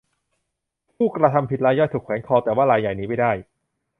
[0.95, 3.31] ผู้กระทำผิดรายย่อยถูกแขวนคอ แต่ว่ารายใหญ่หนีไปได้